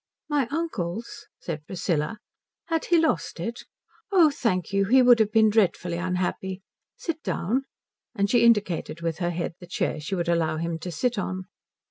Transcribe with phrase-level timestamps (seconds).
[0.27, 2.17] "My uncle's?" said Priscilla.
[2.65, 3.65] "Had he lost it?
[4.11, 6.63] Oh thank you he would have been dreadfully unhappy.
[6.97, 7.65] Sit down."
[8.15, 11.45] And she indicated with her head the chair she would allow him to sit on.